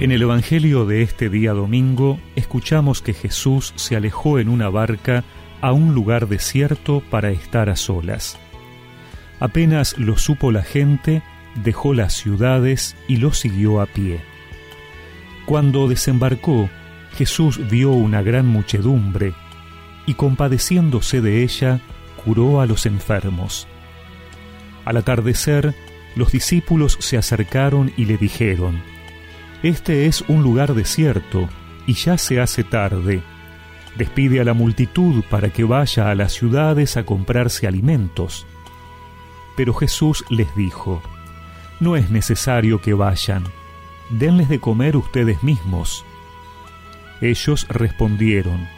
En 0.00 0.12
el 0.12 0.22
Evangelio 0.22 0.86
de 0.86 1.02
este 1.02 1.28
día 1.28 1.52
domingo 1.54 2.20
escuchamos 2.36 3.02
que 3.02 3.14
Jesús 3.14 3.72
se 3.74 3.96
alejó 3.96 4.38
en 4.38 4.48
una 4.48 4.68
barca 4.68 5.24
a 5.60 5.72
un 5.72 5.92
lugar 5.92 6.28
desierto 6.28 7.02
para 7.10 7.30
estar 7.30 7.68
a 7.68 7.74
solas. 7.74 8.38
Apenas 9.40 9.98
lo 9.98 10.16
supo 10.16 10.52
la 10.52 10.62
gente, 10.62 11.22
dejó 11.64 11.94
las 11.94 12.12
ciudades 12.14 12.94
y 13.08 13.16
lo 13.16 13.32
siguió 13.32 13.80
a 13.80 13.86
pie. 13.86 14.20
Cuando 15.46 15.88
desembarcó, 15.88 16.70
Jesús 17.16 17.68
vio 17.68 17.90
una 17.90 18.22
gran 18.22 18.46
muchedumbre 18.46 19.34
y 20.06 20.14
compadeciéndose 20.14 21.20
de 21.20 21.42
ella, 21.42 21.80
curó 22.24 22.60
a 22.60 22.66
los 22.66 22.86
enfermos. 22.86 23.66
Al 24.84 24.96
atardecer, 24.96 25.74
los 26.14 26.30
discípulos 26.30 26.98
se 27.00 27.16
acercaron 27.16 27.92
y 27.96 28.04
le 28.04 28.16
dijeron, 28.16 28.80
Este 29.62 30.06
es 30.06 30.22
un 30.28 30.42
lugar 30.42 30.74
desierto 30.74 31.48
y 31.86 31.94
ya 31.94 32.16
se 32.16 32.40
hace 32.40 32.62
tarde. 32.62 33.22
Despide 33.96 34.40
a 34.40 34.44
la 34.44 34.54
multitud 34.54 35.24
para 35.28 35.50
que 35.50 35.64
vaya 35.64 36.10
a 36.10 36.14
las 36.14 36.32
ciudades 36.32 36.96
a 36.96 37.04
comprarse 37.04 37.66
alimentos. 37.66 38.46
Pero 39.56 39.74
Jesús 39.74 40.24
les 40.30 40.54
dijo, 40.54 41.02
No 41.80 41.96
es 41.96 42.08
necesario 42.10 42.80
que 42.80 42.94
vayan, 42.94 43.42
denles 44.10 44.48
de 44.48 44.60
comer 44.60 44.96
ustedes 44.96 45.42
mismos. 45.42 46.04
Ellos 47.20 47.66
respondieron, 47.68 48.68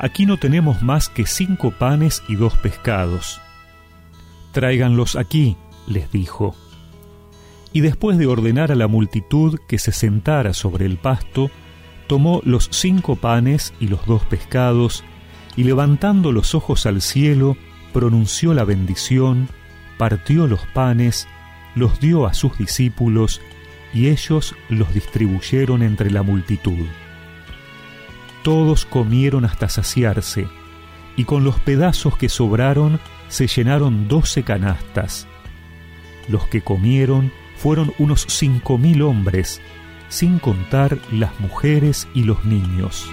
Aquí 0.00 0.26
no 0.26 0.36
tenemos 0.36 0.82
más 0.82 1.08
que 1.08 1.26
cinco 1.26 1.70
panes 1.70 2.24
y 2.28 2.34
dos 2.34 2.56
pescados. 2.56 3.40
Tráiganlos 4.50 5.14
aquí, 5.14 5.56
les 5.86 6.10
dijo. 6.10 6.56
Y 7.72 7.80
después 7.80 8.18
de 8.18 8.26
ordenar 8.26 8.72
a 8.72 8.74
la 8.74 8.88
multitud 8.88 9.58
que 9.68 9.78
se 9.78 9.92
sentara 9.92 10.54
sobre 10.54 10.86
el 10.86 10.96
pasto, 10.96 11.50
tomó 12.06 12.40
los 12.44 12.68
cinco 12.72 13.16
panes 13.16 13.74
y 13.78 13.88
los 13.88 14.06
dos 14.06 14.24
pescados, 14.24 15.04
y 15.56 15.64
levantando 15.64 16.32
los 16.32 16.54
ojos 16.54 16.86
al 16.86 17.02
cielo, 17.02 17.56
pronunció 17.92 18.54
la 18.54 18.64
bendición, 18.64 19.48
partió 19.98 20.46
los 20.46 20.60
panes, 20.68 21.28
los 21.74 22.00
dio 22.00 22.26
a 22.26 22.34
sus 22.34 22.56
discípulos, 22.56 23.40
y 23.92 24.08
ellos 24.08 24.54
los 24.68 24.92
distribuyeron 24.94 25.82
entre 25.82 26.10
la 26.10 26.22
multitud. 26.22 26.86
Todos 28.42 28.84
comieron 28.86 29.44
hasta 29.44 29.68
saciarse, 29.68 30.48
y 31.16 31.24
con 31.24 31.44
los 31.44 31.58
pedazos 31.60 32.16
que 32.16 32.28
sobraron 32.28 33.00
se 33.28 33.46
llenaron 33.46 34.08
doce 34.08 34.42
canastas. 34.44 35.26
Los 36.28 36.46
que 36.46 36.60
comieron 36.62 37.32
fueron 37.58 37.92
unos 37.98 38.24
cinco 38.28 38.78
mil 38.78 39.02
hombres, 39.02 39.60
sin 40.08 40.38
contar 40.38 40.98
las 41.12 41.38
mujeres 41.40 42.08
y 42.14 42.22
los 42.22 42.44
niños. 42.44 43.10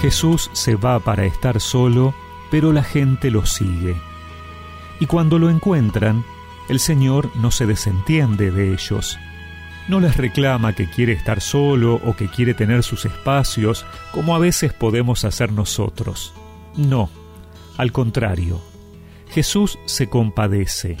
Jesús 0.00 0.50
se 0.52 0.74
va 0.76 0.98
para 1.00 1.24
estar 1.24 1.60
solo, 1.60 2.14
pero 2.50 2.72
la 2.72 2.82
gente 2.82 3.30
lo 3.30 3.46
sigue. 3.46 3.96
Y 5.00 5.06
cuando 5.06 5.38
lo 5.38 5.50
encuentran, 5.50 6.24
el 6.68 6.80
Señor 6.80 7.30
no 7.36 7.50
se 7.50 7.66
desentiende 7.66 8.50
de 8.50 8.72
ellos 8.72 9.18
no 9.88 10.00
les 10.00 10.16
reclama 10.16 10.74
que 10.74 10.88
quiere 10.88 11.14
estar 11.14 11.40
solo 11.40 11.94
o 12.04 12.14
que 12.14 12.28
quiere 12.28 12.54
tener 12.54 12.82
sus 12.82 13.06
espacios, 13.06 13.86
como 14.12 14.36
a 14.36 14.38
veces 14.38 14.72
podemos 14.72 15.24
hacer 15.24 15.50
nosotros. 15.50 16.34
No, 16.76 17.08
al 17.78 17.90
contrario, 17.90 18.60
Jesús 19.30 19.78
se 19.84 20.08
compadece, 20.08 20.96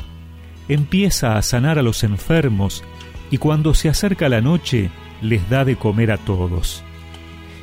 empieza 0.68 1.36
a 1.36 1.42
sanar 1.42 1.78
a 1.78 1.82
los 1.82 2.04
enfermos 2.04 2.84
y 3.30 3.38
cuando 3.38 3.74
se 3.74 3.88
acerca 3.88 4.28
la 4.28 4.40
noche 4.40 4.90
les 5.20 5.48
da 5.48 5.64
de 5.64 5.76
comer 5.76 6.10
a 6.10 6.18
todos. 6.18 6.82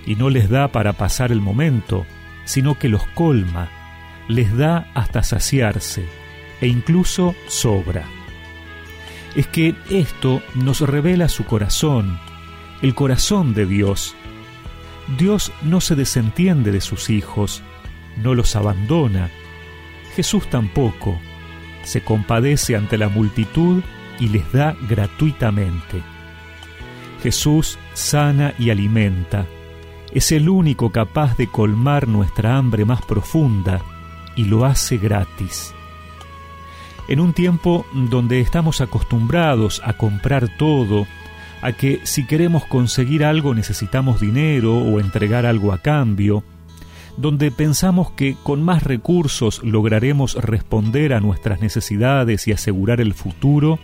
Y 0.06 0.16
no 0.16 0.30
les 0.30 0.50
da 0.50 0.68
para 0.68 0.94
pasar 0.94 1.32
el 1.32 1.42
momento, 1.42 2.06
sino 2.46 2.78
que 2.78 2.90
los 2.90 3.06
colma, 3.08 3.70
les 4.28 4.56
da 4.56 4.92
hasta 4.94 5.24
saciarse 5.24 6.06
e 6.62 6.68
incluso 6.68 7.36
sobra 7.48 8.06
es 9.36 9.48
que 9.48 9.76
esto 9.90 10.42
nos 10.56 10.82
revela 10.82 11.28
su 11.28 11.46
corazón, 11.46 12.20
el 12.82 12.96
corazón 12.96 13.54
de 13.54 13.66
Dios. 13.66 14.16
Dios 15.18 15.52
no 15.62 15.82
se 15.82 15.96
desentiende 15.96 16.72
de 16.72 16.82
sus 16.82 17.10
hijos, 17.10 17.62
no 18.24 18.34
los 18.34 18.56
abandona. 18.56 19.30
Jesús 20.16 20.48
tampoco. 20.50 21.20
Se 21.84 22.02
compadece 22.02 22.76
ante 22.76 22.98
la 22.98 23.10
multitud 23.10 23.84
y 24.20 24.30
les 24.30 24.52
da 24.52 24.76
gratuitamente. 24.90 26.02
Jesús 27.22 27.78
sana 27.94 28.54
y 28.58 28.70
alimenta. 28.70 29.46
Es 30.12 30.32
el 30.32 30.50
único 30.50 30.92
capaz 30.92 31.38
de 31.38 31.48
colmar 31.48 32.08
nuestra 32.08 32.58
hambre 32.58 32.86
más 32.86 33.02
profunda 33.02 33.82
y 34.36 34.46
lo 34.46 34.66
hace 34.66 34.98
gratis 34.98 35.76
en 37.08 37.20
un 37.20 37.34
tiempo 37.34 37.86
donde 37.94 38.40
estamos 38.40 38.82
acostumbrados 38.82 39.82
a 39.84 39.94
comprar 39.94 40.48
todo, 40.58 41.08
a 41.62 41.72
que 41.72 42.02
si 42.04 42.26
queremos 42.26 42.66
conseguir 42.66 43.24
algo 43.24 43.54
necesitamos 43.54 44.20
dinero 44.20 44.78
o 44.78 45.00
entregar 45.00 45.46
algo 45.46 45.72
a 45.72 45.80
cambio, 45.80 46.44
donde 47.18 47.52
pensamos 47.52 48.12
que 48.12 48.36
con 48.44 48.62
más 48.62 48.84
recursos 48.84 49.64
lograremos 49.64 50.36
responder 50.36 51.14
a 51.14 51.20
nuestras 51.20 51.62
necesidades 51.62 52.48
y 52.48 52.52
asegurar 52.52 53.00
el 53.00 53.14
futuro, 53.14 53.80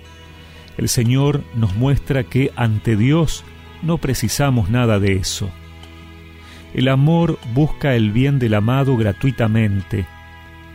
el 0.78 0.90
Señor 0.90 1.42
nos 1.56 1.76
muestra 1.76 2.24
que 2.24 2.52
ante 2.56 2.96
Dios 2.96 3.44
no 3.82 3.98
precisamos 3.98 4.70
nada 4.70 5.00
de 5.00 5.14
eso. 5.14 5.50
El 6.74 6.88
amor 6.88 7.38
busca 7.54 7.96
el 7.96 8.12
bien 8.12 8.40
del 8.40 8.54
amado 8.54 8.96
gratuitamente, 8.98 10.06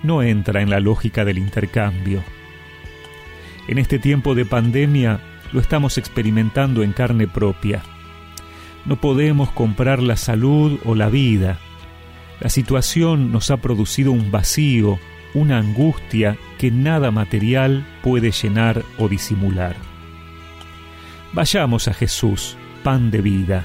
no 0.02 0.22
entra 0.22 0.62
en 0.62 0.70
la 0.70 0.80
lógica 0.80 1.24
del 1.24 1.38
intercambio. 1.38 2.22
En 3.68 3.78
este 3.78 3.98
tiempo 3.98 4.34
de 4.34 4.44
pandemia 4.44 5.20
lo 5.52 5.60
estamos 5.60 5.98
experimentando 5.98 6.82
en 6.82 6.92
carne 6.92 7.26
propia. 7.26 7.82
No 8.84 8.96
podemos 9.00 9.50
comprar 9.50 10.02
la 10.02 10.16
salud 10.16 10.78
o 10.84 10.94
la 10.94 11.08
vida. 11.08 11.58
La 12.40 12.50
situación 12.50 13.32
nos 13.32 13.50
ha 13.50 13.56
producido 13.56 14.12
un 14.12 14.30
vacío, 14.30 14.98
una 15.34 15.58
angustia 15.58 16.36
que 16.58 16.70
nada 16.70 17.10
material 17.10 17.86
puede 18.02 18.30
llenar 18.30 18.82
o 18.98 19.08
disimular. 19.08 19.76
Vayamos 21.32 21.88
a 21.88 21.94
Jesús, 21.94 22.56
pan 22.82 23.10
de 23.10 23.20
vida, 23.20 23.64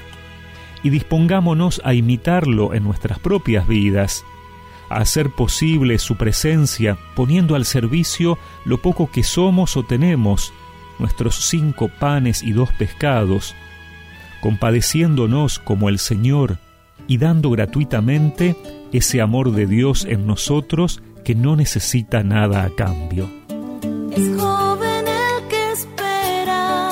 y 0.82 0.90
dispongámonos 0.90 1.80
a 1.84 1.94
imitarlo 1.94 2.74
en 2.74 2.84
nuestras 2.84 3.18
propias 3.18 3.68
vidas, 3.68 4.24
a 4.88 4.96
hacer 4.96 5.30
posible 5.30 5.98
su 5.98 6.16
presencia 6.16 6.98
poniendo 7.14 7.54
al 7.54 7.64
servicio 7.64 8.38
lo 8.64 8.78
poco 8.78 9.10
que 9.10 9.22
somos 9.22 9.76
o 9.76 9.84
tenemos, 9.84 10.52
nuestros 10.98 11.36
cinco 11.46 11.88
panes 11.88 12.42
y 12.42 12.52
dos 12.52 12.72
pescados, 12.72 13.54
compadeciéndonos 14.40 15.58
como 15.58 15.88
el 15.88 15.98
Señor 15.98 16.58
y 17.06 17.18
dando 17.18 17.50
gratuitamente 17.50 18.56
ese 18.92 19.20
amor 19.20 19.52
de 19.52 19.66
Dios 19.66 20.04
en 20.04 20.26
nosotros 20.26 21.02
que 21.24 21.34
no 21.34 21.56
necesita 21.56 22.22
nada 22.22 22.64
a 22.64 22.70
cambio. 22.70 23.28
Es 24.12 24.40
joven 24.40 25.04
el 25.06 25.48
que 25.48 25.72
espera, 25.72 26.90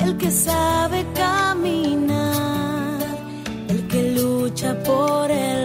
el 0.00 0.16
que 0.16 0.30
sabe 0.30 1.04
caminar, 1.14 2.98
el 3.68 3.88
que 3.88 4.12
lucha 4.12 4.74
por 4.82 5.30
el 5.30 5.62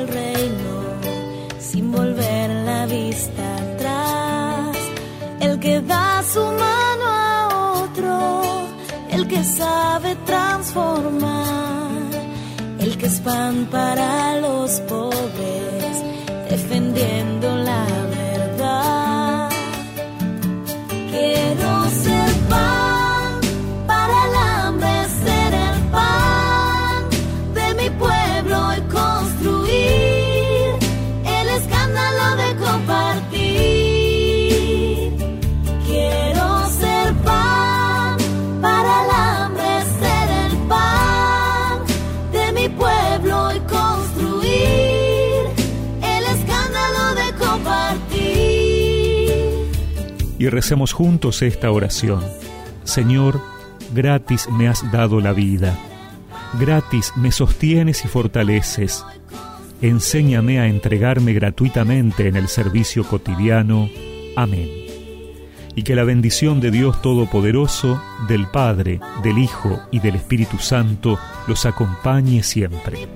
sin 1.77 1.91
volver 1.91 2.49
la 2.65 2.85
vista 2.85 3.43
atrás. 3.57 4.77
El 5.39 5.59
que 5.59 5.81
da 5.81 6.23
su 6.23 6.39
mano 6.39 7.05
a 7.05 7.83
otro, 7.83 8.41
el 9.11 9.27
que 9.27 9.43
sabe 9.43 10.15
transformar, 10.25 11.86
pan 13.27 13.65
para 13.69 14.39
los 14.39 14.79
pobres, 14.91 15.76
y 50.39 50.49
recemos 50.49 50.93
juntos 50.93 51.41
esta 51.41 51.71
oración. 51.71 52.21
Señor, 52.83 53.41
gratis 53.93 54.47
me 54.49 54.67
has 54.67 54.89
dado 54.91 55.19
la 55.19 55.33
vida, 55.33 55.77
gratis 56.59 57.13
me 57.15 57.31
sostienes 57.31 58.05
y 58.05 58.07
fortaleces. 58.07 59.05
Enséñame 59.81 60.59
a 60.59 60.67
entregarme 60.67 61.33
gratuitamente 61.33 62.27
en 62.27 62.35
el 62.35 62.47
servicio 62.47 63.03
cotidiano. 63.03 63.89
Amén. 64.35 64.69
Y 65.75 65.83
que 65.83 65.95
la 65.95 66.03
bendición 66.03 66.59
de 66.59 66.71
Dios 66.71 67.01
Todopoderoso, 67.03 68.01
del 68.27 68.47
Padre, 68.47 68.99
del 69.21 69.37
Hijo 69.37 69.79
y 69.91 69.99
del 69.99 70.15
Espíritu 70.15 70.57
Santo 70.57 71.19
los 71.47 71.67
acompañe 71.67 72.41
siempre. 72.41 73.07